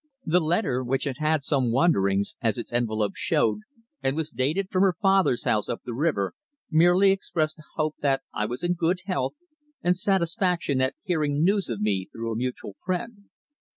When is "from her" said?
4.71-4.95